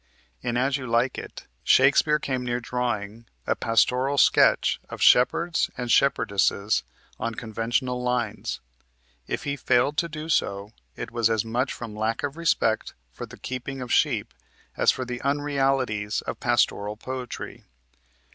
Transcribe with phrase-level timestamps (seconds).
[0.41, 5.91] In "As You Like It," Shakespeare came near drawing a pastoral sketch of shepherds and
[5.91, 6.81] shepherdesses
[7.19, 8.61] on conventional lines.
[9.27, 13.27] If he failed to do so, it was as much from lack of respect for
[13.27, 14.33] the keeping of sheep
[14.75, 17.65] as for the unrealities of pastoral poetry.